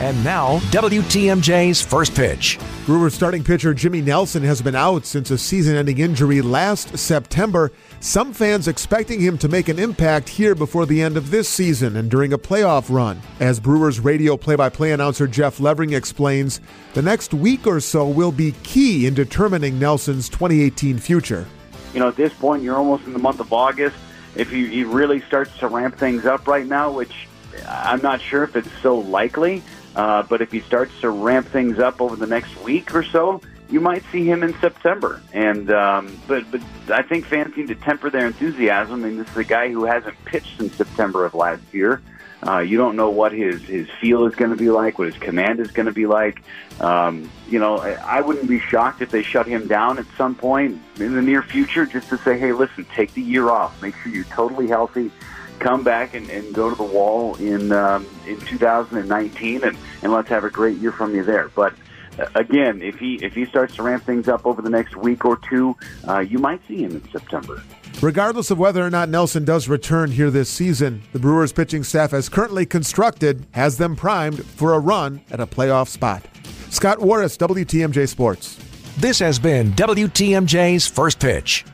[0.00, 2.58] And now, WTMJ's first pitch.
[2.86, 7.70] Brewers starting pitcher Jimmy Nelson has been out since a season ending injury last September.
[8.00, 11.96] Some fans expecting him to make an impact here before the end of this season
[11.96, 13.20] and during a playoff run.
[13.40, 16.62] As Brewers radio play by play announcer Jeff Levering explains,
[16.94, 21.46] the next week or so will be key in determining Nelson's 2018 future.
[21.92, 23.96] You know, at this point, you're almost in the month of August.
[24.34, 27.28] If he, he really starts to ramp things up right now, which
[27.68, 29.62] I'm not sure if it's so likely,
[29.96, 33.40] uh, but if he starts to ramp things up over the next week or so,
[33.70, 35.22] you might see him in September.
[35.32, 39.04] And um, but but I think fans need to temper their enthusiasm.
[39.04, 42.02] I mean, this is a guy who hasn't pitched since September of last year.
[42.46, 45.18] Uh, you don't know what his his feel is going to be like, what his
[45.18, 46.42] command is going to be like.
[46.80, 50.34] Um, you know, I, I wouldn't be shocked if they shut him down at some
[50.34, 53.94] point in the near future, just to say, hey, listen, take the year off, make
[53.96, 55.10] sure you're totally healthy
[55.60, 60.28] come back and, and go to the wall in um, in 2019, and, and let's
[60.28, 61.48] have a great year from you there.
[61.54, 61.74] But
[62.18, 65.24] uh, again, if he if he starts to ramp things up over the next week
[65.24, 65.76] or two,
[66.08, 67.62] uh, you might see him in September.
[68.02, 72.14] Regardless of whether or not Nelson does return here this season, the Brewers pitching staff,
[72.14, 76.24] as currently constructed, has them primed for a run at a playoff spot.
[76.70, 78.56] Scott Warras, WTMJ Sports.
[78.96, 81.64] This has been WTMJ's First Pitch.